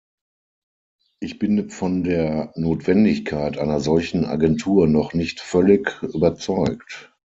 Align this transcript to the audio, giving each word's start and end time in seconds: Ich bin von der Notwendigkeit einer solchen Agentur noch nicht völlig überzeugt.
Ich 1.19 1.37
bin 1.37 1.69
von 1.69 2.03
der 2.03 2.53
Notwendigkeit 2.55 3.59
einer 3.59 3.79
solchen 3.79 4.25
Agentur 4.25 4.87
noch 4.87 5.13
nicht 5.13 5.41
völlig 5.41 6.01
überzeugt. 6.01 7.13